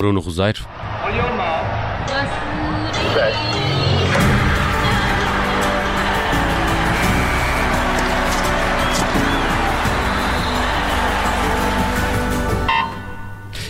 Bruno 0.00 0.20
Roseiro. 0.20 0.64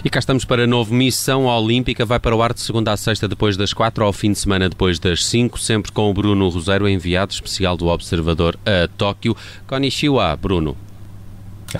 E 0.05 0.11
cá 0.11 0.19
estamos 0.19 0.45
para 0.45 0.65
a 0.65 0.67
nova 0.67 0.95
missão 0.95 1.47
olímpica. 1.47 2.05
Vai 2.05 2.21
para 2.21 2.37
o 2.37 2.43
ar 2.43 2.53
de 2.53 2.61
segunda 2.61 2.93
a 2.93 2.97
sexta, 2.99 3.27
depois 3.27 3.57
das 3.57 3.73
quatro, 3.73 4.05
ao 4.05 4.13
fim 4.13 4.33
de 4.33 4.39
semana, 4.39 4.69
depois 4.69 4.99
das 4.99 5.25
cinco, 5.25 5.59
sempre 5.59 5.91
com 5.93 6.11
o 6.11 6.13
Bruno 6.13 6.51
Roseiro, 6.51 6.87
enviado 6.87 7.33
especial 7.33 7.75
do 7.75 7.87
Observador 7.87 8.55
a 8.67 8.87
Tóquio. 8.99 9.35
Konnichiwa, 9.67 10.37
Bruno. 10.37 10.77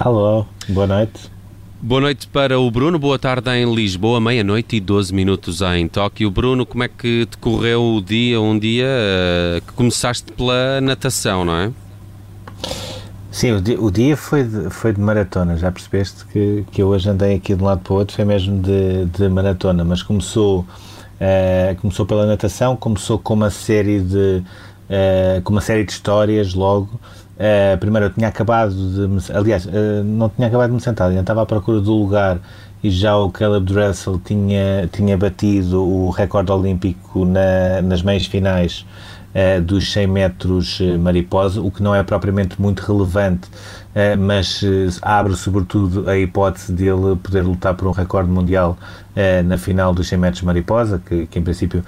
Alô, 0.01 0.47
boa 0.71 0.87
noite. 0.87 1.38
Boa 1.81 2.01
noite 2.01 2.27
para 2.27 2.59
o 2.59 2.69
Bruno, 2.73 2.99
boa 2.99 3.21
tarde 3.21 3.49
em 3.51 3.73
Lisboa, 3.73 4.21
meia-noite 4.21 4.75
e 4.75 4.81
12 4.81 5.15
minutos 5.15 5.63
em 5.63 5.87
Tóquio. 5.87 6.29
Bruno, 6.29 6.67
como 6.67 6.83
é 6.83 6.89
que 6.89 7.25
decorreu 7.31 7.95
o 7.95 8.03
dia, 8.03 8.41
um 8.41 8.59
dia 8.59 8.89
uh, 8.89 9.61
que 9.65 9.73
começaste 9.75 10.33
pela 10.33 10.81
natação, 10.81 11.45
não 11.45 11.55
é? 11.55 11.71
Sim, 13.31 13.53
o 13.53 13.61
dia, 13.61 13.81
o 13.81 13.93
dia, 13.93 14.17
foi, 14.17 14.43
de, 14.43 14.69
foi 14.71 14.93
de 14.93 15.01
maratona, 15.01 15.57
já 15.57 15.71
percebeste 15.71 16.25
que, 16.27 16.65
que 16.73 16.83
eu 16.83 16.89
hoje 16.89 17.09
andei 17.09 17.37
aqui 17.37 17.55
de 17.55 17.63
um 17.63 17.67
lado 17.67 17.81
para 17.83 17.93
o 17.93 17.97
outro, 17.97 18.17
foi 18.17 18.25
mesmo 18.25 18.61
de, 18.61 19.05
de 19.05 19.29
maratona, 19.29 19.85
mas 19.85 20.03
começou, 20.03 20.63
uh, 20.63 21.81
começou 21.81 22.05
pela 22.05 22.27
natação, 22.27 22.75
começou 22.75 23.21
com 23.21 23.35
uma 23.35 23.51
série 23.51 24.01
de, 24.01 24.43
uh, 24.91 25.41
com 25.45 25.53
uma 25.53 25.61
série 25.61 25.85
de 25.85 25.93
histórias 25.93 26.55
logo, 26.55 26.99
Uh, 27.39 27.79
primeiro, 27.79 28.07
eu 28.07 28.11
tinha 28.11 28.27
acabado 28.27 28.75
de. 28.75 29.07
Me, 29.07 29.21
aliás, 29.33 29.65
uh, 29.65 30.03
não 30.05 30.29
tinha 30.29 30.49
acabado 30.49 30.71
de 30.71 30.75
me 30.75 30.81
sentar, 30.81 31.09
ainda 31.09 31.21
estava 31.21 31.43
à 31.43 31.47
procura 31.47 31.81
do 31.81 31.93
lugar 31.93 32.41
e 32.83 32.91
já 32.91 33.17
o 33.17 33.31
Caleb 33.31 33.65
Dressel 33.73 34.21
tinha, 34.25 34.89
tinha 34.93 35.17
batido 35.17 35.81
o 35.81 36.11
recorde 36.11 36.51
olímpico 36.51 37.25
na, 37.25 37.81
nas 37.81 38.03
meias 38.03 38.27
finais 38.27 38.85
uh, 39.37 39.63
dos 39.63 39.93
100 39.93 40.07
metros 40.09 40.81
mariposa, 40.99 41.61
o 41.61 41.71
que 41.71 41.81
não 41.81 41.95
é 41.95 42.03
propriamente 42.03 42.61
muito 42.61 42.81
relevante, 42.81 43.49
mas 44.17 44.63
abre 45.03 45.35
sobretudo 45.35 46.09
a 46.09 46.17
hipótese 46.17 46.73
dele 46.73 47.17
poder 47.21 47.43
lutar 47.43 47.75
por 47.75 47.89
um 47.89 47.91
recorde 47.91 48.31
mundial 48.31 48.79
na 49.45 49.59
final 49.59 49.93
dos 49.93 50.07
100 50.07 50.19
metros 50.19 50.43
mariposa, 50.43 51.03
que, 51.05 51.27
que 51.27 51.41
em 51.41 51.43
princípio 51.43 51.85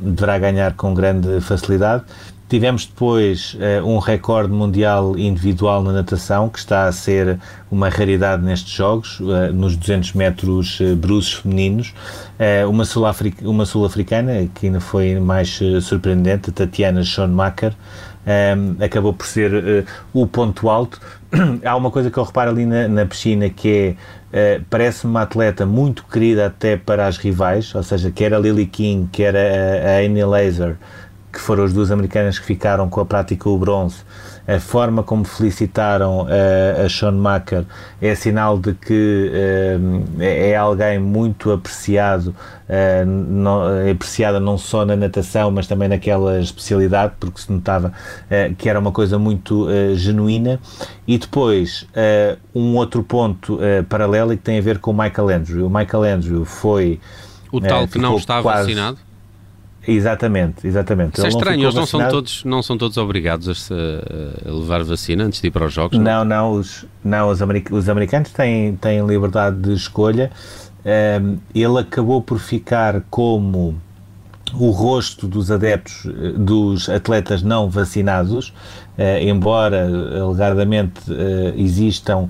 deverá 0.00 0.38
ganhar 0.38 0.72
com 0.72 0.94
grande 0.94 1.38
facilidade. 1.42 2.04
Tivemos 2.48 2.86
depois 2.86 3.54
uh, 3.54 3.84
um 3.84 3.98
recorde 3.98 4.52
mundial 4.52 5.18
individual 5.18 5.82
na 5.82 5.92
natação, 5.92 6.48
que 6.48 6.60
está 6.60 6.86
a 6.86 6.92
ser 6.92 7.40
uma 7.72 7.88
raridade 7.88 8.44
nestes 8.44 8.72
Jogos, 8.72 9.18
uh, 9.18 9.52
nos 9.52 9.76
200 9.76 10.12
metros 10.12 10.78
uh, 10.78 10.94
bruços 10.94 11.34
femininos. 11.34 11.92
Uma 12.68 12.84
sul-africana, 12.84 13.64
sul 13.64 13.88
que 14.54 14.66
ainda 14.66 14.78
foi 14.78 15.18
mais 15.18 15.58
surpreendente, 15.80 16.52
Tatiana 16.52 17.02
Schoenmacher, 17.02 17.72
um, 18.26 18.84
acabou 18.84 19.14
por 19.14 19.26
ser 19.26 19.86
o 20.12 20.26
ponto 20.26 20.68
alto. 20.68 21.00
Há 21.64 21.74
uma 21.74 21.90
coisa 21.90 22.10
que 22.10 22.18
eu 22.18 22.24
reparo 22.24 22.50
ali 22.50 22.66
na, 22.66 22.86
na 22.88 23.06
piscina 23.06 23.48
que 23.48 23.96
é, 24.32 24.60
parece-me 24.68 25.12
uma 25.12 25.22
atleta 25.22 25.64
muito 25.64 26.04
querida 26.04 26.46
até 26.46 26.76
para 26.76 27.06
as 27.06 27.16
rivais, 27.16 27.74
ou 27.74 27.82
seja, 27.82 28.10
quer 28.10 28.34
a 28.34 28.38
Lily 28.38 28.66
King, 28.66 29.08
quer 29.10 29.34
a, 29.34 29.96
a 29.96 30.04
Amy 30.04 30.22
Laser, 30.24 30.76
que 31.36 31.42
foram 31.42 31.64
as 31.64 31.72
duas 31.72 31.90
americanas 31.90 32.38
que 32.38 32.46
ficaram 32.46 32.88
com 32.88 32.98
a 32.98 33.04
prática 33.04 33.46
o 33.46 33.58
bronze, 33.58 33.96
a 34.48 34.58
forma 34.58 35.02
como 35.02 35.22
felicitaram 35.22 36.22
uh, 36.22 36.86
a 36.86 36.88
Sean 36.88 37.12
Macker 37.12 37.64
é 38.00 38.14
sinal 38.14 38.58
de 38.58 38.72
que 38.72 39.30
uh, 39.30 40.22
é 40.22 40.56
alguém 40.56 40.98
muito 40.98 41.52
apreciado, 41.52 42.28
uh, 42.28 43.04
não, 43.06 43.68
é 43.68 43.90
apreciada 43.90 44.40
não 44.40 44.56
só 44.56 44.86
na 44.86 44.96
natação, 44.96 45.50
mas 45.50 45.66
também 45.66 45.88
naquela 45.90 46.40
especialidade, 46.40 47.12
porque 47.20 47.38
se 47.38 47.52
notava 47.52 47.92
que 48.56 48.68
era 48.68 48.78
uma 48.78 48.92
coisa 48.92 49.18
muito 49.18 49.68
genuína. 49.94 50.58
E 51.06 51.18
depois, 51.18 51.86
um 52.54 52.76
outro 52.76 53.02
ponto 53.02 53.58
paralelo 53.88 54.30
que 54.30 54.42
tem 54.42 54.58
a 54.58 54.62
ver 54.62 54.78
com 54.78 54.90
o 54.90 54.94
Michael 54.94 55.28
Andrew. 55.28 55.66
O 55.66 55.70
Michael 55.70 56.02
Andrew 56.04 56.44
foi. 56.44 57.00
O 57.52 57.60
tal 57.60 57.86
que 57.86 57.98
não 57.98 58.16
está 58.16 58.42
quase, 58.42 58.74
vacinado? 58.74 58.98
Exatamente, 59.86 60.66
exatamente. 60.66 61.14
Isso 61.14 61.26
é 61.26 61.28
estranho, 61.28 61.62
eles 61.62 61.74
não 61.74 61.86
são, 61.86 62.08
todos, 62.08 62.44
não 62.44 62.62
são 62.62 62.76
todos 62.76 62.96
obrigados 62.96 63.70
a, 63.70 64.48
a, 64.48 64.52
levar 64.52 64.82
vacina 64.82 65.24
antes 65.24 65.40
de 65.40 65.46
ir 65.46 65.50
para 65.50 65.64
os 65.64 65.72
jogos? 65.72 65.96
Não, 65.96 66.24
não, 66.24 66.24
não 66.24 66.52
os, 66.52 66.84
não, 67.04 67.28
os, 67.30 67.40
americ 67.40 67.72
os 67.72 67.88
americanos 67.88 68.30
têm, 68.30 68.74
têm 68.76 69.06
liberdade 69.06 69.56
de 69.56 69.72
escolha. 69.72 70.30
Um, 70.84 71.38
ele 71.54 71.78
acabou 71.78 72.20
por 72.20 72.38
ficar 72.38 73.02
como 73.10 73.76
o 74.54 74.70
rosto 74.70 75.26
dos 75.26 75.50
adeptos, 75.50 76.06
dos 76.36 76.88
atletas 76.88 77.42
não 77.42 77.68
vacinados, 77.68 78.48
uh, 78.98 79.20
embora 79.20 79.88
alegadamente 80.20 81.00
uh, 81.10 81.54
existam 81.56 82.28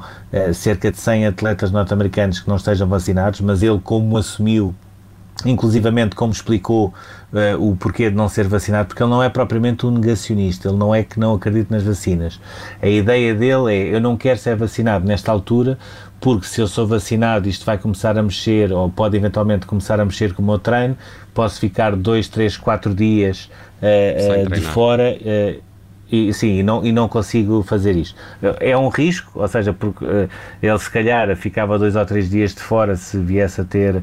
cerca 0.55 0.91
de 0.91 0.99
100 0.99 1.27
atletas 1.27 1.71
norte-americanos 1.71 2.41
que 2.41 2.49
não 2.49 2.57
estejam 2.57 2.87
vacinados, 2.87 3.41
mas 3.41 3.63
ele, 3.63 3.81
como 3.83 4.17
assumiu 4.19 4.75
inclusivamente 5.45 6.17
como 6.17 6.33
explicou 6.33 6.95
uh, 7.33 7.71
o 7.71 7.77
porquê 7.77 8.09
de 8.09 8.17
não 8.17 8.29
ser 8.29 8.49
vacinado, 8.49 8.89
porque 8.89 9.03
ele 9.03 9.11
não 9.11 9.23
é 9.23 9.29
propriamente 9.29 9.85
um 9.85 9.91
negacionista, 9.91 10.69
ele 10.69 10.79
não 10.79 10.95
é 10.95 11.03
que 11.03 11.19
não 11.21 11.35
acredita 11.35 11.75
nas 11.75 11.85
vacinas. 11.85 12.41
A 12.81 12.89
ideia 12.89 13.35
dele 13.35 13.75
é, 13.75 13.95
eu 13.95 14.01
não 14.01 14.17
quero 14.17 14.39
ser 14.39 14.57
vacinado 14.57 15.07
nesta 15.07 15.31
altura, 15.31 15.79
porque 16.21 16.47
se 16.47 16.61
eu 16.61 16.67
sou 16.67 16.87
vacinado 16.87 17.49
isto 17.49 17.67
vai 17.67 17.77
começar 17.77 18.17
a 18.19 18.23
mexer, 18.23 18.73
ou 18.73 18.89
pode 18.89 19.17
eventualmente 19.17 19.67
começar 19.67 20.01
a 20.01 20.05
mexer 20.05 20.33
com 20.33 20.43
o 20.43 20.47
meu 20.47 20.59
treino, 20.59 20.97
posso 21.35 21.61
ficar 21.61 21.95
dois, 21.95 22.29
três, 22.29 22.57
quatro 22.57 22.95
dias 22.95 23.51
uh, 23.83 24.47
uh, 24.47 24.51
de 24.51 24.61
fora 24.63 25.19
e, 26.11 26.33
sim, 26.33 26.59
e 26.59 26.63
não, 26.63 26.85
e 26.85 26.93
não 26.93 27.09
consigo 27.09 27.63
fazer 27.63 27.97
isto. 27.97 28.17
É 28.61 28.77
um 28.77 28.89
risco, 28.89 29.31
ou 29.35 29.49
seja, 29.49 29.73
porque 29.73 30.05
uh, 30.05 30.29
ele 30.63 30.79
se 30.79 30.91
calhar 30.91 31.35
ficava 31.37 31.79
dois 31.79 31.97
ou 31.97 32.07
três 32.07 32.31
dias 32.31 32.55
de 32.55 32.61
fora 32.61 32.95
se 32.95 33.19
viesse 33.19 33.61
a 33.61 33.65
ter 33.65 33.97
uh, 33.97 34.03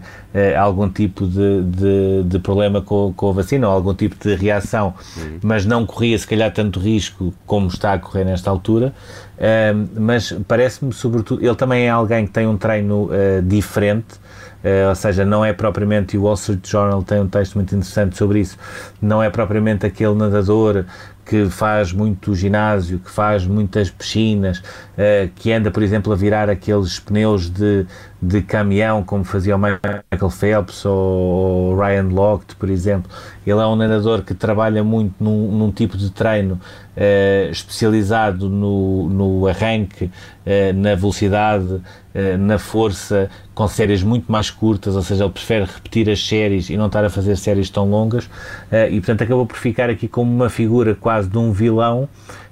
algum 0.59 0.90
tipo 0.90 1.25
de, 1.25 1.62
de, 1.63 2.24
de, 2.25 2.40
problema 2.40 2.81
com, 2.81 3.13
com 3.16 3.30
a 3.30 3.34
vacina 3.34 3.68
ou 3.68 3.74
algum 3.74 3.94
tipo 3.94 4.16
de 4.22 4.36
reação, 4.36 4.94
uhum. 5.16 5.40
mas 5.42 5.66
não 5.66 5.86
corria 5.86 6.18
se 6.18 6.28
calhar 6.28 6.52
tanto 6.52 6.80
risco 6.80 7.34
como 7.46 7.68
está 7.68 7.94
a 7.94 8.00
correr 8.00 8.25
nesta 8.25 8.50
altura. 8.50 8.94
Uh, 9.38 9.88
mas 10.00 10.36
parece-me, 10.47 10.92
sobretudo, 10.92 11.46
ele 11.46 11.56
também 11.56 11.86
é 11.86 11.90
alguém 11.90 12.25
que 12.25 12.34
tem 12.34 12.46
um 12.46 12.58
treino 12.58 13.09
diferente. 13.44 14.22
Uh, 14.63 14.88
ou 14.88 14.96
seja, 14.96 15.25
não 15.25 15.44
é 15.44 15.52
propriamente, 15.52 16.16
e 16.16 16.18
o 16.18 16.24
Wall 16.24 16.36
Street 16.36 16.66
Journal 16.66 17.03
tem 17.03 17.19
um 17.19 17.28
texto 17.28 17.56
muito 17.56 17.75
interessante 17.75 18.16
sobre 18.16 18.40
isso, 18.40 18.58
não 19.02 19.22
é 19.22 19.30
propriamente 19.30 19.86
aquele 19.86 20.16
nadador 20.16 20.86
que 21.26 21.50
faz 21.50 21.92
muito 21.92 22.36
ginásio, 22.36 23.00
que 23.00 23.10
faz 23.10 23.46
muitas 23.46 23.90
piscinas, 23.90 24.60
uh, 24.60 25.30
que 25.36 25.52
anda, 25.52 25.72
por 25.72 25.82
exemplo, 25.82 26.12
a 26.12 26.16
virar 26.16 26.50
aqueles 26.50 27.00
pneus 27.00 27.50
de, 27.50 27.86
de 28.24 28.42
caminhão, 28.42 29.04
como 29.04 29.24
fazia 29.24 29.56
o 29.56 29.60
Michael 29.60 30.30
Phelps 30.30 30.86
ou 30.86 31.76
Ryan 31.76 32.08
Lochte, 32.10 32.56
por 32.56 32.70
exemplo. 32.70 33.12
Ele 33.46 33.60
é 33.60 33.66
um 33.66 33.76
nadador 33.76 34.22
que 34.22 34.34
trabalha 34.34 34.84
muito 34.84 35.16
num, 35.20 35.52
num 35.52 35.72
tipo 35.72 35.98
de 35.98 36.10
treino 36.10 36.54
uh, 36.96 37.52
especializado 37.52 38.50
no, 38.50 39.10
no 39.10 39.48
arranque, 39.48 40.06
uh, 40.06 40.74
na 40.74 40.96
velocidade, 40.96 41.82
na 42.38 42.60
força, 42.60 43.28
com 43.56 43.68
séries 43.68 44.04
muito 44.04 44.32
mais 44.32 44.52
curtas, 44.52 44.96
ou 44.96 45.02
seja, 45.02 45.24
ele 45.24 45.34
prefere 45.34 45.66
repetir 45.66 46.08
as 46.12 46.24
séries 46.24 46.70
e 46.70 46.78
não 46.78 46.86
estar 46.86 47.04
a 47.04 47.10
fazer 47.10 47.36
séries 47.36 47.72
tão 47.72 47.90
longas, 47.90 48.30
e 48.92 49.00
portanto 49.00 49.24
acabou 49.24 49.48
por 49.48 49.58
ficar 49.58 49.90
aqui 49.90 50.08
como 50.08 50.32
uma 50.32 50.48
figura 50.48 50.94
quase 50.94 51.28
de 51.28 51.40
um 51.40 51.52
vilão 51.52 52.08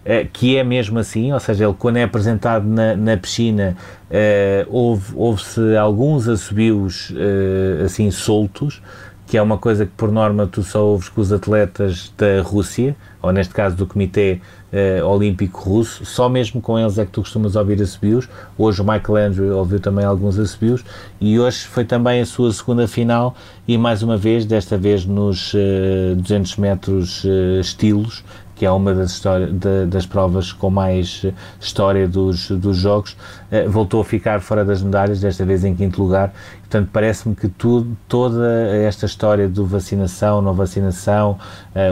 uh, 0.06 0.28
que 0.32 0.58
é 0.58 0.64
mesmo 0.64 1.00
assim, 1.00 1.32
ou 1.32 1.40
seja, 1.40 1.66
ele 1.66 1.76
quando 1.78 1.98
é 1.98 2.04
apresentado 2.04 2.66
na, 2.68 2.96
na 2.96 3.18
piscina 3.18 3.76
uh, 4.10 4.68
houve, 4.70 5.14
houve-se 5.16 5.76
alguns 5.76 6.28
assobios 6.28 7.12
uh, 7.12 7.86
assim 7.86 8.10
soltos, 8.12 8.82
que 9.28 9.38
é 9.38 9.42
uma 9.42 9.58
coisa 9.58 9.86
que 9.86 9.92
por 9.96 10.12
norma 10.12 10.46
tu 10.46 10.62
só 10.62 10.84
ouves 10.84 11.08
com 11.08 11.22
os 11.22 11.32
atletas 11.32 12.14
da 12.18 12.42
Rússia, 12.42 12.96
ou 13.22 13.32
neste 13.32 13.54
caso 13.54 13.76
do 13.76 13.86
Comitê 13.86 14.42
uh, 14.72 15.06
Olímpico 15.06 15.60
Russo, 15.62 16.06
só 16.06 16.28
mesmo 16.28 16.62
com 16.62 16.78
eles 16.80 16.98
é 16.98 17.06
que 17.06 17.12
tu 17.12 17.22
costumas 17.22 17.56
ouvir 17.56 17.82
assobios. 17.82 18.28
Hoje 18.58 18.82
o 18.82 18.86
Michael 18.86 19.28
Andrew 19.28 19.58
ouviu 19.58 19.80
também 19.80 20.06
alguns 20.06 20.40
assobios 20.40 20.84
e 21.20 21.40
hoje 21.40 21.60
foi 21.60 21.86
também 21.86 22.22
a 22.22 22.26
sua 22.26 22.52
segunda 22.52 22.88
final 22.88 23.36
e 23.68 23.78
mais 23.78 24.02
uma 24.02 24.18
vez, 24.18 24.46
desta 24.46 24.78
vez 24.78 25.06
nos 25.06 25.54
uh, 25.54 26.16
200 26.16 26.58
metros 26.58 27.24
uh, 27.24 27.60
estilos, 27.60 28.24
que 28.56 28.66
é 28.66 28.72
uma 28.72 28.94
das, 28.94 29.12
história, 29.14 29.48
de, 29.48 29.88
das 29.88 30.06
provas 30.06 30.54
com 30.54 30.70
mais 30.70 31.26
história 31.60 32.08
dos, 32.08 32.52
dos 32.52 32.78
Jogos, 32.78 33.18
voltou 33.68 34.02
a 34.02 34.06
ficar 34.06 34.40
fora 34.40 34.64
das 34.64 34.84
medalhas, 34.84 35.20
desta 35.20 35.44
vez 35.44 35.66
em 35.66 35.76
quinto 35.76 36.00
lugar. 36.00 36.32
Portanto, 36.60 36.88
parece-me 36.94 37.34
que 37.34 37.50
tudo, 37.50 37.98
toda 38.08 38.48
esta 38.78 39.08
história 39.08 39.50
do 39.50 39.66
vacinação, 39.66 40.44
não 40.44 40.54
vacinação, 40.54 41.40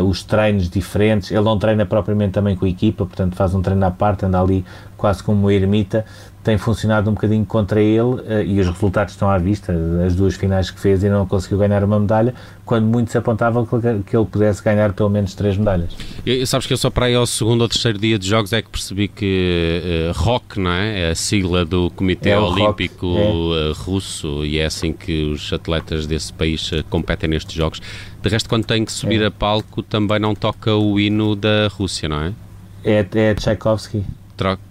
os 0.07 0.21
treinos 0.21 0.69
diferentes, 0.69 1.18
ele 1.29 1.41
não 1.41 1.57
treina 1.57 1.85
propriamente 1.85 2.33
também 2.33 2.55
com 2.55 2.65
a 2.65 2.69
equipa, 2.69 3.05
portanto 3.05 3.35
faz 3.35 3.53
um 3.53 3.61
treino 3.61 3.85
à 3.85 3.91
parte, 3.91 4.25
anda 4.25 4.39
ali 4.41 4.65
quase 4.97 5.23
como 5.23 5.41
uma 5.41 5.53
ermita, 5.53 6.05
tem 6.49 6.57
funcionado 6.57 7.11
um 7.11 7.13
bocadinho 7.13 7.45
contra 7.45 7.79
ele 7.79 8.01
uh, 8.01 8.41
e 8.43 8.59
os 8.59 8.65
resultados 8.65 9.13
estão 9.13 9.29
à 9.29 9.37
vista. 9.37 9.71
As 10.03 10.15
duas 10.15 10.35
finais 10.35 10.71
que 10.71 10.79
fez 10.79 11.03
e 11.03 11.09
não 11.09 11.23
conseguiu 11.27 11.59
ganhar 11.59 11.83
uma 11.83 11.99
medalha, 11.99 12.33
quando 12.65 12.85
muitos 12.85 13.15
apontavam 13.15 13.67
que, 13.67 14.17
ele 14.17 14.25
pudesse 14.25 14.63
ganhar 14.63 14.91
pelo 14.93 15.09
menos 15.11 15.35
três 15.35 15.55
medalhas. 15.55 15.95
Sabes 16.47 16.65
que 16.65 16.73
eu 16.73 16.77
só 16.77 16.89
para 16.89 17.05
aí 17.05 17.13
ao 17.13 17.27
segundo 17.27 17.61
ou 17.61 17.69
terceiro 17.69 17.99
dia 17.99 18.17
de 18.17 18.27
jogos 18.27 18.51
é 18.51 18.63
que 18.63 18.69
percebi 18.69 19.07
que 19.07 20.09
uh, 20.09 20.19
ROC, 20.19 20.57
não 20.57 20.71
é? 20.71 21.01
É 21.01 21.11
a 21.11 21.15
sigla 21.15 21.63
do 21.63 21.91
Comitê 21.91 22.29
é 22.29 22.39
Olímpico 22.39 23.15
é. 23.15 23.73
Russo 23.75 24.43
e 24.43 24.57
é 24.57 24.65
assim 24.65 24.91
que 24.91 25.25
os 25.25 25.53
atletas 25.53 26.07
desse 26.07 26.33
país 26.33 26.71
competem 26.89 27.29
nestes 27.29 27.53
jogos. 27.53 27.79
De 28.23 28.27
resto, 28.27 28.49
quando 28.49 28.65
tem 28.65 28.83
que 28.83 28.91
subir 28.91 29.21
é. 29.21 29.27
a 29.27 29.31
palco, 29.31 29.83
também 29.83 30.17
não 30.17 30.33
toca 30.33 30.73
o 30.73 30.99
hino 30.99 31.35
da 31.35 31.67
Rússia, 31.67 32.09
não 32.09 32.23
é? 32.23 32.33
É, 32.83 33.05
é 33.13 33.35
Tchaikovsky 33.35 34.03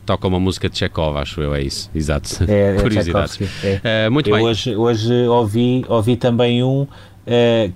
toca 0.06 0.26
uma 0.26 0.40
música 0.40 0.68
de 0.68 0.78
Chekhov, 0.78 1.16
acho 1.18 1.40
eu, 1.40 1.54
é 1.54 1.62
isso, 1.62 1.90
exato. 1.94 2.44
É, 2.48 2.76
é 2.76 2.80
Curiosidades. 2.80 3.38
É. 3.62 4.08
Uh, 4.08 4.12
muito 4.12 4.30
eu 4.30 4.36
bem. 4.36 4.44
Hoje, 4.44 4.76
hoje 4.76 5.26
ouvi, 5.28 5.84
ouvi 5.88 6.16
também 6.16 6.62
um 6.62 6.82
uh, 6.82 6.88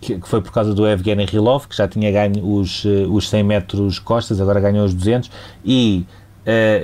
que, 0.01 0.19
que, 0.19 0.29
foi 0.29 0.41
por 0.41 0.53
causa 0.53 0.75
do 0.75 0.87
Evgeny 0.87 1.25
Rilov, 1.25 1.67
que 1.67 1.77
já 1.77 1.87
tinha 1.87 2.11
ganho 2.11 2.45
os, 2.45 2.85
uh, 2.85 3.13
os 3.13 3.29
100 3.29 3.43
metros 3.43 3.99
costas, 3.99 4.41
agora 4.41 4.61
ganhou 4.61 4.85
os 4.85 4.95
200, 4.95 5.31
e 5.65 6.05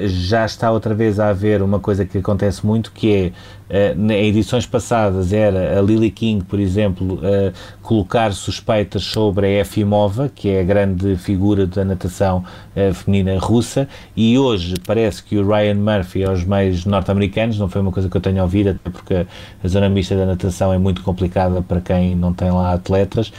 já 0.07 0.45
está 0.45 0.71
outra 0.71 0.95
vez 0.95 1.19
a 1.19 1.29
haver 1.29 1.63
uma 1.63 1.81
coisa 1.81 2.05
que 2.05 2.19
acontece 2.19 2.65
muito, 2.65 2.93
que 2.93 3.15
é 3.15 3.33
Uh, 3.69 4.13
em 4.13 4.29
edições 4.29 4.65
passadas 4.65 5.31
era 5.31 5.79
a 5.79 5.83
Lily 5.83 6.11
King, 6.11 6.43
por 6.43 6.59
exemplo, 6.59 7.17
uh, 7.17 7.53
colocar 7.83 8.33
suspeitas 8.33 9.05
sobre 9.05 9.47
a 9.47 9.61
Efimova, 9.61 10.31
que 10.35 10.49
é 10.49 10.61
a 10.63 10.65
grande 10.65 11.17
figura 11.17 11.67
da 11.67 11.85
natação 11.85 12.43
uh, 12.75 12.95
feminina 12.95 13.39
russa, 13.39 13.87
e 14.17 14.39
hoje 14.39 14.75
parece 14.87 15.23
que 15.23 15.37
o 15.37 15.47
Ryan 15.47 15.75
Murphy 15.75 16.25
aos 16.25 16.45
meios 16.45 16.87
norte-americanos, 16.87 17.59
não 17.59 17.69
foi 17.69 17.83
uma 17.83 17.93
coisa 17.93 18.09
que 18.09 18.17
eu 18.17 18.23
tenha 18.23 18.43
ouvido, 18.43 18.71
até 18.71 18.89
porque 18.89 19.27
a 19.63 19.69
zona 19.69 19.91
mista 19.91 20.17
da 20.17 20.25
natação 20.25 20.73
é 20.73 20.79
muito 20.79 21.03
complicada 21.03 21.61
para 21.61 21.83
quem 21.83 22.17
não 22.17 22.33
tem 22.33 22.51
lá 22.51 22.73
atletas, 22.73 23.31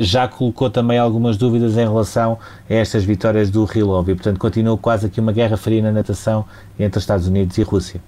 já 0.00 0.26
colocou 0.26 0.68
também 0.68 0.98
algumas 0.98 1.36
dúvidas 1.36 1.74
em 1.76 1.86
relação 1.86 2.36
estas 2.68 3.04
vitórias 3.04 3.50
do 3.50 3.64
Rilov, 3.64 4.08
e 4.08 4.14
portanto 4.14 4.38
continua 4.38 4.76
quase 4.76 5.06
aqui 5.06 5.20
uma 5.20 5.32
guerra 5.32 5.56
fria 5.56 5.82
na 5.82 5.90
natação 5.90 6.44
entre 6.78 7.00
Estados 7.00 7.26
Unidos 7.26 7.56
e 7.56 7.62
Rússia. 7.62 8.00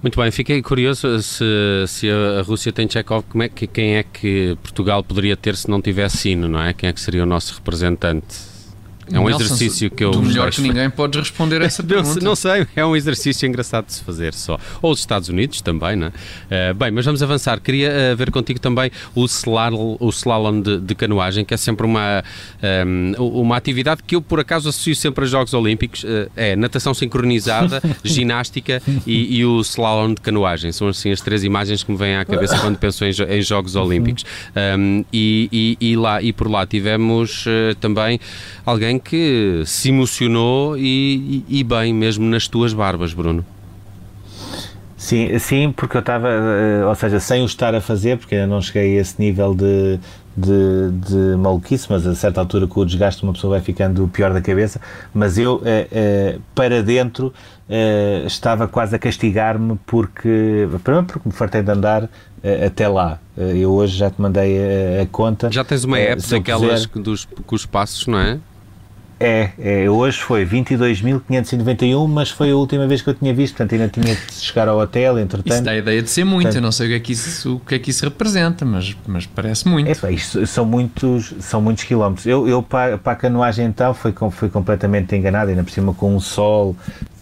Muito 0.00 0.20
bem, 0.20 0.30
fiquei 0.30 0.62
curioso 0.62 1.20
se, 1.20 1.44
se 1.88 2.08
a 2.10 2.42
Rússia 2.42 2.72
tem 2.72 2.88
Chekhov, 2.88 3.24
como 3.28 3.42
é 3.42 3.48
que, 3.48 3.66
quem 3.66 3.96
é 3.96 4.02
que 4.02 4.56
Portugal 4.62 5.02
poderia 5.02 5.36
ter 5.36 5.56
se 5.56 5.68
não 5.68 5.82
tivesse 5.82 6.18
sino, 6.18 6.48
não 6.48 6.60
é? 6.60 6.72
Quem 6.72 6.88
é 6.88 6.92
que 6.92 7.00
seria 7.00 7.22
o 7.22 7.26
nosso 7.26 7.54
representante? 7.54 8.53
É 9.12 9.18
um 9.18 9.26
Nelson, 9.26 9.44
exercício 9.44 9.90
que 9.90 10.02
eu. 10.02 10.10
Do 10.10 10.22
melhor 10.22 10.50
que 10.50 10.60
ninguém 10.60 10.88
pode 10.88 11.18
responder 11.18 11.60
essa 11.62 11.82
pergunta. 11.82 12.20
Não, 12.20 12.30
não, 12.30 12.36
sei, 12.36 12.66
é 12.74 12.84
um 12.84 12.96
exercício 12.96 13.46
engraçado 13.46 13.86
de 13.86 13.92
se 13.92 14.02
fazer 14.02 14.32
só. 14.32 14.58
Ou 14.80 14.92
os 14.92 15.00
Estados 15.00 15.28
Unidos 15.28 15.60
também, 15.60 15.96
não 15.96 16.06
é? 16.06 16.70
Uh, 16.70 16.74
bem, 16.74 16.90
mas 16.90 17.04
vamos 17.04 17.22
avançar. 17.22 17.60
Queria 17.60 17.90
uh, 17.90 18.16
ver 18.16 18.30
contigo 18.30 18.58
também 18.58 18.90
o 19.14 19.24
slalom, 19.26 19.96
o 20.00 20.08
slalom 20.08 20.60
de, 20.60 20.80
de 20.80 20.94
canoagem, 20.94 21.44
que 21.44 21.52
é 21.52 21.56
sempre 21.56 21.86
uma, 21.86 22.24
um, 22.62 22.66
ehm, 22.66 23.14
uma 23.18 23.56
atividade 23.56 24.02
que 24.06 24.16
eu, 24.16 24.22
por 24.22 24.40
acaso, 24.40 24.68
associo 24.68 24.96
sempre 24.96 25.24
a 25.24 25.26
Jogos 25.26 25.52
Olímpicos. 25.52 26.04
Uh, 26.04 26.30
é 26.34 26.56
natação 26.56 26.94
sincronizada, 26.94 27.82
ginástica 28.02 28.82
e, 29.06 29.38
e, 29.38 29.44
o 29.44 29.60
slalom 29.60 30.14
de 30.14 30.20
canoagem. 30.20 30.72
São 30.72 30.88
assim 30.88 31.10
as 31.10 31.20
três 31.20 31.44
imagens 31.44 31.82
que 31.82 31.92
me 31.92 31.98
vêm 31.98 32.16
à 32.16 32.24
cabeça 32.24 32.58
quando 32.58 32.78
penso 32.78 33.04
em, 33.04 33.10
em 33.28 33.42
Jogos 33.42 33.76
Olímpicos. 33.76 34.24
Um, 34.56 34.58
ehm, 34.74 35.04
e, 35.12 35.76
e, 35.80 35.90
e, 35.92 35.96
lá, 35.96 36.22
e 36.22 36.32
por 36.32 36.50
lá 36.50 36.66
tivemos 36.66 37.44
também 37.80 38.18
alguém 38.64 38.93
alguém 38.94 38.98
que 38.98 39.62
se 39.66 39.88
emocionou 39.88 40.76
e, 40.76 41.44
e, 41.48 41.60
e 41.60 41.64
bem, 41.64 41.92
mesmo 41.92 42.24
nas 42.24 42.48
tuas 42.48 42.72
barbas, 42.72 43.12
Bruno. 43.12 43.44
Sim, 44.96 45.38
sim, 45.38 45.72
porque 45.76 45.96
eu 45.98 46.00
estava, 46.00 46.28
eh, 46.30 46.84
ou 46.86 46.94
seja, 46.94 47.20
sem 47.20 47.42
o 47.42 47.44
estar 47.44 47.74
a 47.74 47.80
fazer, 47.80 48.16
porque 48.16 48.36
ainda 48.36 48.46
não 48.46 48.62
cheguei 48.62 48.96
a 48.96 49.00
esse 49.02 49.20
nível 49.20 49.54
de, 49.54 49.98
de, 50.34 50.90
de 50.92 51.36
maluquice, 51.36 51.86
mas 51.90 52.06
a 52.06 52.14
certa 52.14 52.40
altura 52.40 52.66
com 52.66 52.80
o 52.80 52.86
desgaste 52.86 53.22
uma 53.22 53.34
pessoa 53.34 53.50
vai 53.56 53.60
ficando 53.60 54.08
pior 54.08 54.32
da 54.32 54.40
cabeça, 54.40 54.80
mas 55.12 55.36
eu 55.36 55.60
eh, 55.62 55.88
eh, 55.92 56.38
para 56.54 56.82
dentro 56.82 57.34
estava 58.26 58.68
quase 58.68 58.94
a 58.94 58.98
castigar-me 58.98 59.78
porque, 59.86 60.68
primeiro 60.82 61.06
porque 61.06 61.28
me 61.28 61.34
fartei 61.34 61.62
de 61.62 61.70
andar 61.70 62.10
até 62.66 62.86
lá. 62.86 63.18
eu 63.38 63.72
hoje 63.72 63.96
já 63.96 64.10
te 64.10 64.20
mandei 64.20 64.58
a, 64.98 65.02
a 65.02 65.06
conta. 65.06 65.50
Já 65.50 65.64
tens 65.64 65.82
uma 65.82 65.98
app 65.98 66.22
daquelas 66.28 66.84
dos, 66.84 67.24
com 67.24 67.54
os 67.54 67.64
passos, 67.64 68.06
não 68.06 68.18
é? 68.18 68.38
É, 69.18 69.50
é, 69.58 69.88
hoje 69.88 70.20
foi 70.20 70.44
22.591, 70.44 72.08
mas 72.08 72.30
foi 72.30 72.50
a 72.50 72.56
última 72.56 72.86
vez 72.86 73.00
que 73.00 73.08
eu 73.08 73.14
tinha 73.14 73.32
visto, 73.32 73.56
portanto 73.56 73.72
ainda 73.80 73.88
tinha 73.88 74.14
de 74.14 74.34
chegar 74.34 74.68
ao 74.68 74.78
hotel, 74.78 75.18
entretanto. 75.18 75.52
Isso 75.52 75.62
dá 75.62 75.70
a 75.70 75.76
ideia 75.76 76.02
de 76.02 76.10
ser 76.10 76.24
muito, 76.24 76.42
portanto, 76.42 76.56
eu 76.56 76.62
não 76.62 76.72
sei 76.72 76.86
o 76.86 76.90
que 76.90 76.96
é 76.96 77.00
que 77.00 77.12
isso, 77.12 77.56
o 77.56 77.60
que 77.60 77.74
é 77.76 77.78
que 77.78 77.90
isso 77.90 78.04
representa, 78.04 78.64
mas, 78.64 78.96
mas 79.06 79.24
parece 79.24 79.68
muito. 79.68 79.88
É, 79.88 79.94
pá, 79.94 80.10
isto 80.10 80.44
são 80.46 80.64
muitos, 80.64 81.32
são 81.38 81.62
muitos 81.62 81.84
quilómetros. 81.84 82.26
Eu, 82.26 82.48
eu 82.48 82.62
para, 82.62 82.98
para 82.98 83.12
a 83.12 83.16
canoagem 83.16 83.66
então 83.66 83.94
fui, 83.94 84.12
fui 84.32 84.48
completamente 84.48 85.14
enganado, 85.14 85.50
ainda 85.50 85.62
por 85.62 85.70
cima 85.70 85.94
com 85.94 86.14
um 86.14 86.20
sol 86.20 86.74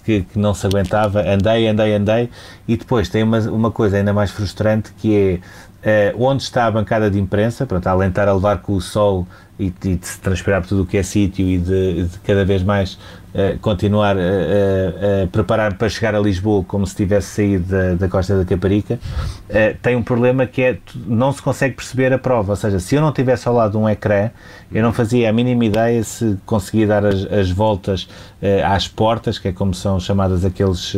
que, 0.03 0.23
que, 0.23 0.39
não 0.39 0.55
se 0.55 0.67
aguentava, 0.67 1.21
andei, 1.21 1.69
andei, 1.69 1.95
andei, 1.95 2.31
e 2.67 2.77
depois 2.77 3.11
tem 3.11 3.23
uma, 3.23 3.39
uma 3.51 3.71
coisa 3.71 3.99
ainda 3.99 4.15
mais 4.15 4.31
frustrante 4.31 4.93
que 4.99 5.15
é 5.15 5.41
Uh, 5.83 6.15
onde 6.25 6.45
está 6.45 6.67
a 6.67 6.71
bancada 6.71 7.11
de 7.11 7.19
imprensa, 7.19 7.67
pronto, 7.67 7.85
além 7.89 8.07
de 8.07 8.13
estar 8.13 8.29
a 8.29 8.33
levar 8.33 8.59
com 8.59 8.75
o 8.75 8.81
sol 8.81 9.27
e, 9.67 9.71
de 9.71 10.07
se 10.07 10.21
transpirar 10.21 10.61
por 10.61 10.69
tudo 10.69 10.83
o 10.83 10.87
que 10.87 10.97
é 10.97 11.03
sítio 11.03 11.47
e 11.47 11.59
de, 11.59 12.05
de, 12.05 12.19
cada 12.21 12.45
vez 12.45 12.63
mais 12.63 12.99
uh, 13.35 13.59
continuar 13.61 14.17
a, 14.17 14.21
a, 14.21 15.25
a, 15.25 15.27
preparar 15.27 15.75
para 15.75 15.89
chegar 15.89 16.15
a 16.15 16.21
Lisboa 16.21 16.65
como 16.65 16.87
se 16.87 16.95
tivesse 16.95 17.29
saído 17.29 17.65
da, 17.65 17.95
da 17.95 18.09
costa 18.09 18.37
da 18.39 18.45
Caparica, 18.45 18.95
uh, 18.95 19.77
tem 19.83 19.97
um 19.97 20.03
problema 20.03 20.47
que 20.47 20.63
é 20.63 20.79
não 21.07 21.33
se 21.33 21.43
consegue 21.43 21.75
perceber 21.75 22.13
a 22.13 22.19
prova. 22.19 22.53
Ou 22.53 22.57
seja, 22.57 22.79
se 22.79 22.95
eu 22.95 23.01
não 23.01 23.13
tivesse 23.13 23.49
ao 23.49 23.55
lado 23.55 23.79
um 23.79 23.89
ecrã, 23.89 24.31
eu 24.71 24.83
não 24.83 24.93
fazia 24.93 25.29
a 25.29 25.33
mínima 25.33 25.65
ideia 25.65 26.03
se 26.03 26.39
conseguia 26.47 26.87
dar 26.87 27.05
as, 27.05 27.25
as 27.33 27.51
voltas 27.51 28.05
uh, 28.43 28.67
às 28.67 28.89
portas, 28.89 29.39
que 29.39 29.49
é 29.49 29.53
como 29.53 29.75
são 29.75 29.99
chamadas 29.99 30.45
aqueles, 30.45 30.95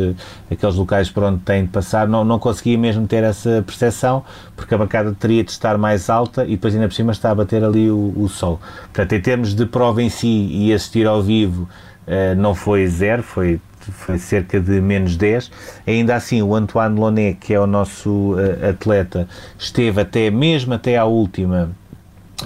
aqueles 0.49 0.75
locais 0.75 1.09
por 1.09 1.23
onde 1.23 1.39
têm 1.39 1.63
de 1.63 1.69
passar, 1.69 2.07
não, 2.07 2.23
não 2.23 2.39
conseguia 2.39 2.77
mesmo 2.77 3.07
ter 3.07 3.23
essa 3.23 3.63
percepção, 3.65 4.23
porque 4.55 4.73
a 4.73 4.77
bancada 4.77 5.13
teria 5.13 5.43
de 5.43 5.51
estar 5.51 5.77
mais 5.77 6.09
alta 6.09 6.43
e 6.45 6.51
depois 6.51 6.73
ainda 6.73 6.87
por 6.87 6.93
cima 6.93 7.11
está 7.11 7.31
a 7.31 7.35
bater 7.35 7.63
ali 7.63 7.89
o, 7.89 8.13
o 8.15 8.27
sol. 8.29 8.59
Portanto, 8.83 9.13
em 9.13 9.21
termos 9.21 9.53
de 9.53 9.65
prova 9.65 10.01
em 10.01 10.09
si 10.09 10.47
e 10.51 10.73
assistir 10.73 11.07
ao 11.07 11.21
vivo, 11.21 11.67
uh, 12.07 12.35
não 12.35 12.55
foi 12.55 12.87
zero, 12.87 13.23
foi, 13.23 13.59
foi 13.79 14.17
cerca 14.17 14.59
de 14.59 14.81
menos 14.81 15.15
10. 15.15 15.51
Ainda 15.85 16.15
assim, 16.15 16.41
o 16.41 16.55
Antoine 16.55 16.99
Lonet, 16.99 17.37
que 17.39 17.53
é 17.53 17.59
o 17.59 17.67
nosso 17.67 18.33
uh, 18.33 18.69
atleta, 18.69 19.27
esteve 19.57 20.01
até 20.01 20.29
mesmo 20.29 20.73
até 20.73 20.97
à 20.97 21.05
última 21.05 21.71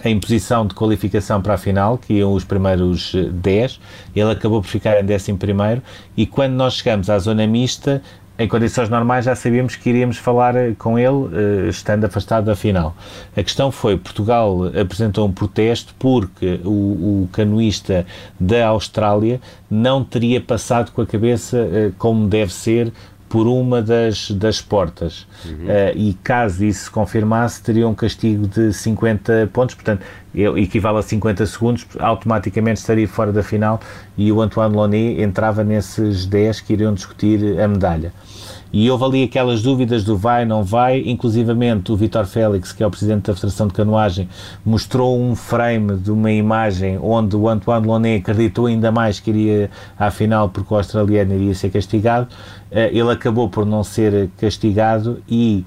em 0.03 0.19
posição 0.19 0.66
de 0.66 0.73
qualificação 0.73 1.42
para 1.42 1.56
a 1.56 1.57
final, 1.57 1.97
que 1.97 2.13
iam 2.13 2.33
os 2.33 2.44
primeiros 2.44 3.13
10, 3.13 3.80
eh, 4.16 4.19
ele 4.19 4.31
acabou 4.31 4.61
por 4.61 4.68
ficar 4.68 5.04
em 5.04 5.13
11 5.13 5.33
primeiro, 5.33 5.81
e 6.16 6.25
quando 6.25 6.54
nós 6.54 6.75
chegamos 6.75 7.09
à 7.09 7.18
zona 7.19 7.45
mista, 7.47 8.01
em 8.39 8.47
condições 8.47 8.87
normais 8.87 9.25
já 9.25 9.35
sabíamos 9.35 9.75
que 9.75 9.89
iríamos 9.89 10.17
falar 10.17 10.55
eh, 10.55 10.73
com 10.79 10.97
ele, 10.97 11.27
eh, 11.33 11.69
estando 11.69 12.05
afastado 12.05 12.45
da 12.45 12.55
final. 12.55 12.95
A 13.35 13.43
questão 13.43 13.69
foi, 13.69 13.97
Portugal 13.97 14.67
apresentou 14.79 15.27
um 15.27 15.31
protesto 15.31 15.93
porque 15.99 16.61
o, 16.63 17.23
o 17.23 17.29
canoista 17.33 18.05
da 18.39 18.67
Austrália 18.67 19.41
não 19.69 20.05
teria 20.05 20.39
passado 20.39 20.91
com 20.93 21.01
a 21.01 21.05
cabeça 21.05 21.57
eh, 21.57 21.91
como 21.97 22.29
deve 22.29 22.53
ser 22.53 22.93
por 23.27 23.45
uma 23.45 23.81
das, 23.81 24.31
das 24.31 24.59
portas. 24.59 25.27
Uhum. 25.45 25.65
Uh, 25.65 25.95
e 25.95 26.13
caso 26.23 26.65
isso 26.65 26.85
se 26.85 26.89
confirmasse, 26.89 27.61
teria 27.61 27.87
um 27.87 27.93
castigo 27.93 28.47
de 28.47 28.73
50 28.73 29.51
pontos, 29.53 29.75
portanto, 29.75 30.03
equivale 30.33 31.00
a 31.00 31.02
50 31.02 31.45
segundos, 31.45 31.88
automaticamente 32.00 32.80
estaria 32.80 33.07
fora 33.07 33.31
da 33.31 33.44
final 33.44 33.80
e 34.18 34.31
o 34.31 34.42
Antoine 34.42 34.76
Lonet 34.76 35.21
entrava 35.21 35.64
nesses 35.64 36.26
10 36.26 36.62
que 36.62 36.74
iriam 36.74 36.94
discutir 36.94 37.59
a 37.59 37.68
medalha. 37.68 38.14
E 38.71 38.90
houve 38.92 39.04
ali 39.04 39.24
aquelas 39.24 39.64
dúvidas 39.64 40.04
do 40.04 40.16
vai, 40.16 40.45
não 40.45 40.64
vai, 40.64 41.00
inclusivamente 41.00 41.92
o 41.92 41.95
Vitor 41.95 42.26
Félix, 42.26 42.71
que 42.71 42.83
é 42.83 42.88
o 42.88 42.92
presidente 42.92 43.26
da 43.26 43.33
Federação 43.33 43.68
de 43.68 43.74
Canoagem, 43.74 44.30
mostrou 44.64 45.19
um 45.19 45.36
frame 45.36 45.98
de 45.98 46.12
uma 46.12 46.31
imagem 46.31 47.00
onde 47.02 47.36
o 47.36 47.50
Antoine 47.50 47.88
Lonet 47.88 48.21
acreditou 48.21 48.68
ainda 48.68 48.92
mais 48.92 49.19
que 49.19 49.31
iria 49.31 49.71
à 49.98 50.12
final 50.12 50.50
porque 50.50 50.71
o 50.71 50.78
australiano 50.78 51.33
iria 51.33 51.56
ser 51.56 51.71
castigado. 51.71 52.28
Eh, 52.71 52.92
ele 52.94 53.12
acabou 53.12 53.50
por 53.50 53.66
não 53.66 53.83
ser 53.83 54.30
castigado 54.38 55.19
e 55.28 55.66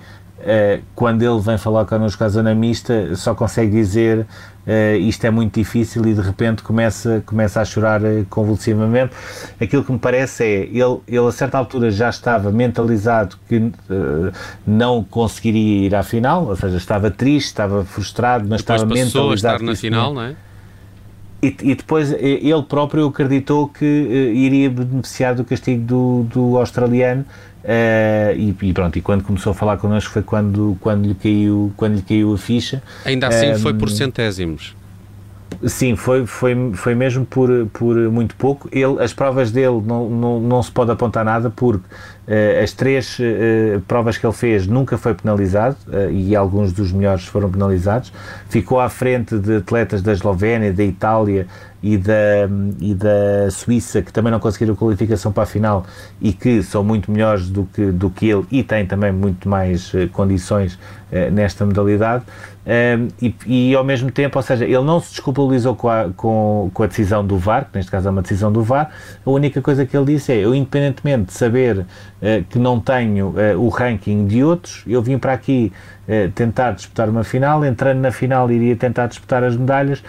quando 0.95 1.23
ele 1.23 1.41
vem 1.41 1.57
falar 1.57 1.85
connosco 1.85 2.23
à 2.25 2.29
zona 2.29 2.55
mista, 2.55 3.15
só 3.15 3.35
consegue 3.35 3.71
dizer 3.71 4.27
uh, 4.67 4.97
isto 4.97 5.25
é 5.25 5.31
muito 5.31 5.55
difícil 5.55 6.05
e 6.07 6.15
de 6.15 6.21
repente 6.21 6.63
começa, 6.63 7.23
começa 7.27 7.61
a 7.61 7.65
chorar 7.65 8.03
uh, 8.03 8.25
convulsivamente. 8.29 9.13
Aquilo 9.61 9.85
que 9.85 9.93
me 9.93 9.99
parece 9.99 10.45
é, 10.45 10.61
ele, 10.65 11.01
ele 11.07 11.27
a 11.27 11.33
certa 11.33 11.59
altura 11.59 11.91
já 11.91 12.09
estava 12.09 12.51
mentalizado 12.51 13.37
que 13.49 13.57
uh, 13.57 13.73
não 14.67 15.03
conseguiria 15.05 15.87
ir 15.87 15.95
à 15.95 16.03
final, 16.03 16.47
ou 16.47 16.57
seja, 16.57 16.77
estava 16.77 17.11
triste, 17.11 17.49
estava 17.49 17.85
frustrado, 17.85 18.47
mas 18.49 18.63
Depois 18.63 18.83
estava 18.83 18.95
mentalizado. 18.95 19.31
a 19.31 19.35
estar 19.35 19.63
na 19.63 19.77
final, 19.77 20.15
não 20.15 20.23
é? 20.23 20.37
E, 21.43 21.57
e, 21.61 21.75
depois 21.75 22.13
ele 22.13 22.63
próprio 22.63 23.05
acreditou 23.09 23.67
que 23.67 23.85
uh, 23.85 24.37
iria 24.37 24.71
beneficiar 24.71 25.35
do 25.35 25.43
castigo 25.43 25.83
do, 25.85 26.23
do 26.33 26.57
australiano 26.57 27.25
uh, 27.65 28.37
e, 28.37 28.57
e, 28.63 28.73
pronto, 28.73 28.99
e 28.99 29.03
quando 29.03 29.25
começou 29.25 29.53
a 29.53 29.55
falar 29.55 29.77
connosco 29.77 30.13
foi 30.13 30.23
quando, 30.23 30.77
quando, 30.81 31.07
lhe, 31.07 31.15
caiu, 31.15 31.73
quando 31.77 31.95
lhe 31.97 32.03
caiu 32.03 32.33
a 32.35 32.39
ficha. 32.39 32.83
Ainda 33.05 33.29
assim 33.29 33.53
um, 33.53 33.59
foi 33.59 33.75
por 33.75 33.91
centésimos. 33.91 34.75
Sim, 35.67 35.95
foi, 35.95 36.27
foi, 36.27 36.73
foi 36.75 36.95
mesmo 36.95 37.25
por, 37.25 37.49
por 37.73 37.97
muito 38.11 38.35
pouco. 38.37 38.69
Ele, 38.73 39.01
as 39.01 39.13
provas 39.13 39.51
dele 39.51 39.81
não, 39.85 40.09
não, 40.09 40.41
não 40.41 40.63
se 40.63 40.71
pode 40.71 40.91
apontar 40.91 41.25
nada 41.25 41.51
porque 41.51 41.85
as 42.63 42.73
três 42.73 43.19
uh, 43.19 43.81
provas 43.89 44.17
que 44.17 44.25
ele 44.25 44.33
fez 44.33 44.67
nunca 44.67 44.97
foi 44.97 45.13
penalizado 45.13 45.77
uh, 45.89 46.11
e 46.11 46.37
alguns 46.37 46.73
dos 46.73 46.93
melhores 46.93 47.25
foram 47.27 47.51
penalizados. 47.51 48.13
Ficou 48.49 48.79
à 48.79 48.89
frente 48.89 49.37
de 49.39 49.57
atletas 49.57 50.03
da 50.03 50.13
Eslovénia, 50.13 50.73
da 50.73 50.85
Itália 50.85 51.47
e 51.83 51.99
da, 51.99 52.49
e 52.81 52.95
da 52.95 53.51
Suíça 53.51 54.03
que 54.03 54.13
também 54.13 54.31
não 54.31 54.39
conseguiram 54.39 54.77
qualificação 54.77 55.33
para 55.33 55.43
a 55.43 55.47
final 55.47 55.85
e 56.21 56.33
que 56.33 56.63
são 56.63 56.85
muito 56.85 57.11
melhores 57.11 57.49
do 57.49 57.65
que, 57.65 57.91
do 57.91 58.09
que 58.09 58.29
ele 58.29 58.45
e 58.53 58.63
têm 58.63 58.87
também 58.87 59.11
muito 59.11 59.49
mais 59.49 59.91
condições 60.13 60.79
nesta 61.33 61.67
modalidade. 61.67 62.25
Um, 62.65 63.09
e, 63.21 63.35
e, 63.47 63.75
ao 63.75 63.83
mesmo 63.83 64.11
tempo, 64.11 64.39
ou 64.39 64.43
seja, 64.43 64.65
ele 64.65 64.83
não 64.83 65.01
se 65.01 65.11
desculpabilizou 65.11 65.75
com 65.75 65.89
a, 65.89 66.11
com, 66.17 66.71
com 66.73 66.83
a 66.85 66.87
decisão 66.87 67.27
do 67.27 67.37
VAR, 67.37 67.65
que 67.65 67.77
neste 67.77 67.91
caso 67.91 68.07
é 68.07 68.11
uma 68.11 68.23
decisão 68.23 68.53
do 68.53 68.63
VAR, 68.63 68.91
a 69.27 69.31
única 69.31 69.61
coisa 69.61 69.85
que 69.85 69.97
ele 69.97 70.07
disse 70.07 70.33
é, 70.33 70.37
eu 70.37 70.55
independentemente 70.55 71.27
de 71.27 71.33
saber 71.33 71.85
que 72.49 72.59
não 72.59 72.79
tenho 72.79 73.31
uh, 73.31 73.59
o 73.59 73.69
ranking 73.69 74.27
de 74.27 74.45
outros, 74.45 74.85
eu 74.87 75.03
vim 75.03 75.19
para 75.19 75.33
aqui 75.33 75.73
uh, 76.09 76.31
tentar 76.33 76.73
disputar 76.73 77.09
uma 77.09 77.25
final, 77.25 77.65
entrando 77.65 77.99
na 77.99 78.13
final 78.13 78.51
iria 78.51 78.77
tentar 78.77 79.07
disputar 79.07 79.43
as 79.45 79.57
medalhas, 79.57 80.03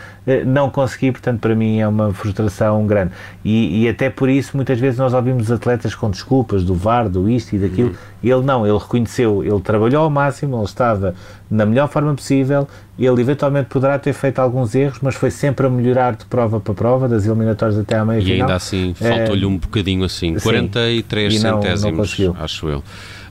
não 0.46 0.70
consegui, 0.70 1.12
portanto 1.12 1.40
para 1.42 1.54
mim 1.54 1.80
é 1.80 1.88
uma 1.88 2.14
frustração 2.14 2.86
grande. 2.88 3.12
E, 3.44 3.84
e, 3.84 3.90
até 3.90 4.10
por 4.10 4.30
isso 4.30 4.56
muitas 4.56 4.80
vezes 4.80 4.98
nós 4.98 5.14
ouvimos 5.14 5.52
atletas 5.52 5.94
com 5.94 6.10
desculpas 6.10 6.64
do 6.64 6.74
VAR, 6.74 7.10
do 7.10 7.30
isto 7.30 7.54
e 7.56 7.60
daquilo, 7.60 7.90
uhum. 7.90 7.96
ele 8.24 8.42
não, 8.42 8.66
ele 8.66 8.78
reconheceu, 8.78 9.44
ele 9.44 9.60
trabalhou 9.60 10.04
ao 10.04 10.10
máximo, 10.10 10.56
ele 10.56 10.64
estava 10.64 11.14
na 11.54 11.66
melhor 11.66 11.88
forma 11.88 12.14
possível. 12.16 12.68
Ele 12.98 13.22
eventualmente 13.22 13.70
poderá 13.70 13.98
ter 13.98 14.14
feito 14.14 14.40
alguns 14.40 14.76
erros, 14.76 15.00
mas 15.02 15.16
foi 15.16 15.32
sempre 15.32 15.66
a 15.66 15.70
melhorar 15.70 16.16
de 16.16 16.26
prova 16.26 16.60
para 16.60 16.74
prova, 16.74 17.08
das 17.08 17.26
eliminatórias 17.26 17.78
até 17.78 17.98
à 17.98 18.06
meia 18.06 18.20
E 18.20 18.34
ainda 18.34 18.56
assim, 18.56 18.94
faltou-lhe 18.94 19.44
é, 19.44 19.48
um 19.48 19.58
bocadinho 19.58 20.04
assim, 20.04 20.36
43 20.36 21.34
sim, 21.34 21.44
não, 21.44 21.62
centésimos, 21.62 22.20
não 22.20 22.36
acho 22.40 22.70
eu. 22.70 22.84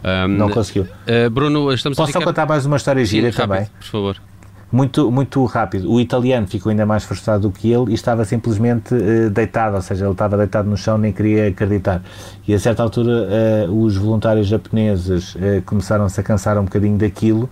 Um, 0.04 0.28
não 0.28 0.50
conseguiu. 0.50 0.82
Uh, 0.82 1.30
Bruno, 1.30 1.72
estamos 1.72 1.96
Posso 1.96 2.10
a 2.10 2.12
ficar... 2.12 2.20
só 2.20 2.26
contar 2.26 2.46
mais 2.46 2.66
uma 2.66 2.76
história 2.76 3.04
gira 3.04 3.30
sim, 3.30 3.36
também? 3.36 3.60
Rápido, 3.60 3.78
por 3.78 3.86
favor 3.86 4.31
muito, 4.72 5.10
muito 5.10 5.44
rápido. 5.44 5.92
O 5.92 6.00
italiano 6.00 6.46
ficou 6.46 6.70
ainda 6.70 6.86
mais 6.86 7.04
frustrado 7.04 7.42
do 7.42 7.50
que 7.50 7.70
ele 7.70 7.90
e 7.90 7.94
estava 7.94 8.24
simplesmente 8.24 8.94
uh, 8.94 9.28
deitado, 9.28 9.76
ou 9.76 9.82
seja, 9.82 10.06
ele 10.06 10.12
estava 10.12 10.36
deitado 10.36 10.68
no 10.68 10.76
chão, 10.76 10.96
nem 10.96 11.12
queria 11.12 11.48
acreditar. 11.48 12.02
E 12.48 12.54
a 12.54 12.58
certa 12.58 12.82
altura, 12.82 13.28
uh, 13.68 13.84
os 13.84 13.96
voluntários 13.96 14.46
japoneses 14.46 15.34
uh, 15.34 15.62
começaram-se 15.66 16.18
a 16.18 16.22
cansar 16.22 16.58
um 16.58 16.64
bocadinho 16.64 16.96
daquilo, 16.96 17.50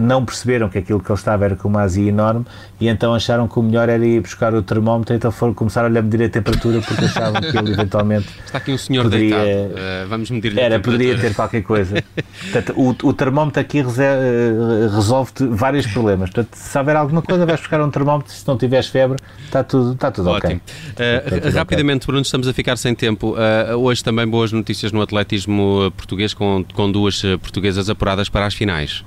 não 0.00 0.24
perceberam 0.24 0.70
que 0.70 0.78
aquilo 0.78 1.00
que 1.00 1.10
ele 1.10 1.18
estava 1.18 1.44
era 1.44 1.54
com 1.54 1.68
uma 1.68 1.82
azia 1.82 2.08
enorme 2.08 2.46
e 2.80 2.88
então 2.88 3.14
acharam 3.14 3.46
que 3.46 3.58
o 3.58 3.62
melhor 3.62 3.88
era 3.88 4.04
ir 4.04 4.20
buscar 4.20 4.54
o 4.54 4.62
termómetro, 4.62 5.14
então 5.14 5.30
foram 5.30 5.52
começar 5.52 5.84
a 5.84 5.90
medir 5.90 6.22
a 6.22 6.28
temperatura 6.28 6.80
porque 6.80 7.04
achavam 7.04 7.40
que 7.40 7.56
ele 7.56 7.72
eventualmente. 7.72 8.28
Está 8.46 8.58
aqui 8.58 8.72
um 8.72 8.78
senhor 8.78 9.02
poderia, 9.02 9.36
deitado, 9.36 10.08
vamos 10.08 10.30
medir-lhe 10.30 10.60
Era, 10.60 10.80
poderia 10.80 11.18
ter 11.18 11.34
qualquer 11.34 11.62
coisa. 11.62 12.02
Portanto, 12.52 12.72
o, 12.76 13.08
o 13.08 13.12
termómetro 13.12 13.60
aqui 13.60 13.82
resolve 13.82 15.32
vários 15.50 15.86
problemas. 15.86 16.30
Portanto, 16.30 16.45
se 16.52 16.78
houver 16.78 16.96
alguma 16.96 17.22
coisa, 17.22 17.46
vais 17.46 17.60
buscar 17.60 17.80
um 17.80 17.90
termómetro. 17.90 18.32
Se 18.32 18.46
não 18.46 18.56
tiveres 18.56 18.86
febre, 18.86 19.18
está 19.44 19.62
tudo, 19.64 19.92
está 19.92 20.10
tudo 20.10 20.30
Ótimo. 20.30 20.60
ok. 20.92 21.06
Uh, 21.36 21.40
tudo 21.40 21.54
rapidamente, 21.54 22.04
okay. 22.04 22.06
Bruno, 22.06 22.22
estamos 22.22 22.48
a 22.48 22.52
ficar 22.52 22.76
sem 22.76 22.94
tempo. 22.94 23.34
Uh, 23.34 23.76
hoje 23.76 24.02
também 24.02 24.26
boas 24.26 24.52
notícias 24.52 24.92
no 24.92 25.00
atletismo 25.00 25.92
português, 25.96 26.34
com, 26.34 26.64
com 26.74 26.90
duas 26.90 27.22
portuguesas 27.40 27.88
apuradas 27.88 28.28
para 28.28 28.46
as 28.46 28.54
finais. 28.54 29.04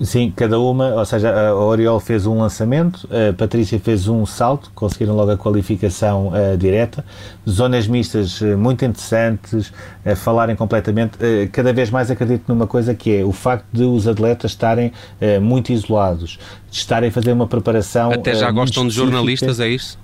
Sim, 0.00 0.32
cada 0.34 0.60
uma, 0.60 0.94
ou 0.94 1.04
seja, 1.04 1.32
a 1.32 1.54
Oriol 1.56 1.98
fez 1.98 2.24
um 2.24 2.38
lançamento, 2.38 3.08
a 3.10 3.32
Patrícia 3.32 3.80
fez 3.80 4.06
um 4.06 4.24
salto, 4.24 4.70
conseguiram 4.72 5.16
logo 5.16 5.32
a 5.32 5.36
qualificação 5.36 6.28
uh, 6.28 6.56
direta. 6.56 7.04
Zonas 7.48 7.88
mistas 7.88 8.40
uh, 8.40 8.56
muito 8.56 8.84
interessantes, 8.84 9.72
uh, 10.06 10.14
falarem 10.14 10.54
completamente. 10.54 11.16
Uh, 11.16 11.50
cada 11.50 11.72
vez 11.72 11.90
mais 11.90 12.12
acredito 12.12 12.44
numa 12.46 12.66
coisa 12.66 12.94
que 12.94 13.16
é 13.16 13.24
o 13.24 13.32
facto 13.32 13.66
de 13.72 13.82
os 13.82 14.06
atletas 14.06 14.52
estarem 14.52 14.92
muito 15.40 15.72
isolados, 15.72 16.38
de 16.70 16.76
estarem 16.76 17.08
a 17.08 17.12
fazer 17.12 17.32
uma 17.32 17.46
preparação. 17.46 18.12
Até 18.12 18.34
já 18.34 18.50
gostam 18.50 18.86
de 18.86 18.94
jornalistas, 18.94 19.58
é 19.58 19.68
isso? 19.68 19.98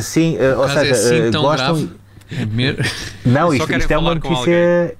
sim, 0.00 0.36
ou 0.56 0.68
seja, 0.68 0.86
é 0.86 0.90
assim 0.90 1.30
gostam. 1.32 1.88
É 2.30 3.28
Não, 3.28 3.52
isto, 3.52 3.72
isto 3.72 3.90
é 3.90 3.98
uma 3.98 4.14
notícia. 4.14 4.96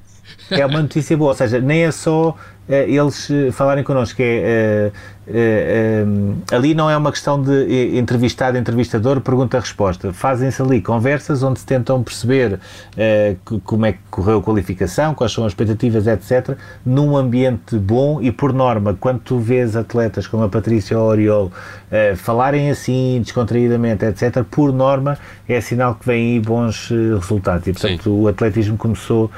É 0.50 0.66
uma 0.66 0.82
notícia 0.82 1.16
boa, 1.16 1.30
ou 1.30 1.36
seja, 1.36 1.60
nem 1.60 1.84
é 1.84 1.92
só 1.92 2.34
eh, 2.34 2.59
eles 2.74 3.30
eh, 3.30 3.50
falarem 3.50 3.82
connosco, 3.82 4.20
é 4.22 4.90
uh, 4.90 4.92
ali 6.50 6.74
não 6.74 6.90
é 6.90 6.96
uma 6.96 7.10
questão 7.10 7.42
de 7.42 7.96
entrevistado, 7.96 8.58
entrevistador, 8.58 9.20
pergunta-resposta. 9.20 10.12
Fazem-se 10.12 10.60
ali 10.60 10.80
conversas 10.80 11.42
onde 11.42 11.60
se 11.60 11.66
tentam 11.66 12.02
perceber 12.02 12.58
como 13.64 13.86
é 13.86 13.92
que 13.92 13.98
correu 14.10 14.38
a 14.38 14.42
qualificação, 14.42 15.14
quais 15.14 15.32
são 15.32 15.44
as 15.44 15.52
expectativas, 15.52 16.06
etc., 16.06 16.56
num 16.84 17.16
ambiente 17.16 17.76
bom 17.76 18.20
e, 18.20 18.32
por 18.32 18.52
norma, 18.52 18.96
quando 18.98 19.20
tu 19.20 19.38
vês 19.38 19.76
atletas 19.76 20.26
como 20.26 20.42
a 20.42 20.48
Patrícia 20.48 20.98
Oriol 20.98 21.52
falarem 22.16 22.70
assim, 22.70 23.20
descontraídamente, 23.22 24.04
etc., 24.04 24.44
por 24.50 24.72
norma 24.72 25.18
é 25.48 25.60
sinal 25.60 25.94
que 25.94 26.06
vêm 26.06 26.34
aí 26.34 26.40
bons 26.40 26.90
resultados. 27.20 27.66
E, 27.66 27.72
portanto, 27.72 28.04
Sim. 28.04 28.10
o 28.10 28.28
atletismo 28.28 28.76
começou 28.76 29.30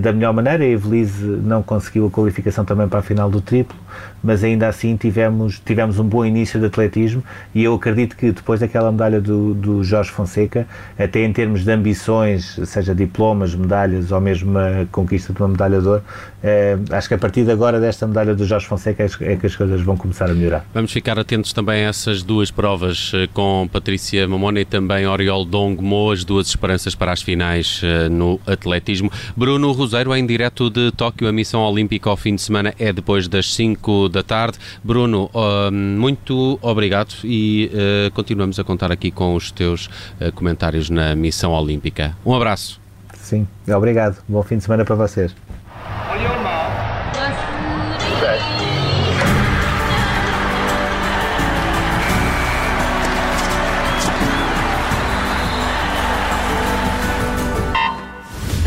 da 0.00 0.12
melhor 0.12 0.32
maneira. 0.32 0.64
A 0.64 0.66
Evelise 0.66 1.24
não 1.24 1.62
conseguiu 1.62 2.06
a 2.06 2.10
qualificação 2.10 2.64
também 2.64 2.88
para 2.88 3.00
a 3.00 3.02
final 3.02 3.30
do 3.30 3.40
triplo, 3.40 3.76
mas 4.24 4.42
ainda 4.42 4.66
assim 4.66 4.96
tivemos, 4.96 5.60
tivemos 5.64 5.98
um 5.98 6.04
bom 6.04 6.24
início 6.24 6.58
de 6.58 6.66
atletismo 6.66 7.22
e 7.54 7.62
eu 7.62 7.74
acredito 7.74 8.16
que 8.16 8.32
depois 8.32 8.60
daquela 8.60 8.90
medalha 8.90 9.20
do, 9.20 9.52
do 9.52 9.84
Jorge 9.84 10.10
Fonseca, 10.10 10.66
até 10.98 11.22
em 11.22 11.32
termos 11.32 11.62
de 11.62 11.70
ambições, 11.70 12.58
seja 12.64 12.94
diplomas, 12.94 13.54
medalhas 13.54 14.10
ou 14.10 14.20
mesmo 14.20 14.58
a 14.58 14.86
conquista 14.90 15.32
de 15.32 15.40
uma 15.40 15.48
medalha 15.48 15.80
de 15.80 15.86
ouro, 15.86 16.02
eh, 16.42 16.78
acho 16.90 17.08
que 17.08 17.14
a 17.14 17.18
partir 17.18 17.44
de 17.44 17.50
agora 17.50 17.78
desta 17.78 18.06
medalha 18.06 18.34
do 18.34 18.44
Jorge 18.46 18.66
Fonseca 18.66 19.02
é, 19.02 19.32
é 19.32 19.36
que 19.36 19.46
as 19.46 19.54
coisas 19.54 19.80
vão 19.82 19.96
começar 19.96 20.30
a 20.30 20.34
melhorar. 20.34 20.64
Vamos 20.72 20.90
ficar 20.92 21.18
atentos 21.18 21.52
também 21.52 21.84
a 21.84 21.88
essas 21.88 22.22
duas 22.22 22.50
provas 22.50 23.12
eh, 23.14 23.28
com 23.32 23.68
Patrícia 23.70 24.26
Mamona 24.26 24.60
e 24.60 24.64
também 24.64 25.06
Oriol 25.06 25.44
Dongmo, 25.44 26.10
as 26.10 26.24
duas 26.24 26.48
esperanças 26.48 26.94
para 26.94 27.12
as 27.12 27.20
finais 27.20 27.80
eh, 27.84 28.08
no 28.08 28.40
atletismo. 28.46 29.10
Bruno 29.36 29.72
Roseiro 29.72 30.14
em 30.14 30.24
direto 30.24 30.70
de 30.70 30.90
Tóquio, 30.92 31.28
a 31.28 31.32
missão 31.32 31.60
olímpica 31.60 32.08
ao 32.08 32.16
fim 32.16 32.34
de 32.34 32.42
semana 32.42 32.74
é 32.78 32.92
depois 32.92 33.28
das 33.28 33.52
5 33.54 34.13
da 34.14 34.22
tarde. 34.22 34.58
Bruno, 34.82 35.30
muito 35.72 36.58
obrigado 36.62 37.14
e 37.24 37.70
uh, 37.72 38.10
continuamos 38.12 38.58
a 38.58 38.64
contar 38.64 38.90
aqui 38.90 39.10
com 39.10 39.34
os 39.34 39.50
teus 39.50 39.86
uh, 40.20 40.32
comentários 40.34 40.88
na 40.88 41.14
missão 41.14 41.52
olímpica. 41.52 42.16
Um 42.24 42.34
abraço. 42.34 42.80
Sim, 43.14 43.46
obrigado. 43.68 44.22
Bom 44.28 44.42
fim 44.42 44.58
de 44.58 44.64
semana 44.64 44.84
para 44.84 44.94
vocês. 44.94 45.34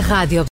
Rádio 0.07 0.45